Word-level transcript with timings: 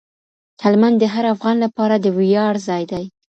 هلمند 0.63 0.95
د 0.99 1.03
هر 1.13 1.25
افغان 1.33 1.57
لپاره 1.65 1.95
د 1.99 2.05
ویاړ 2.17 2.53
ځای 2.67 2.83
دی. 2.91 3.03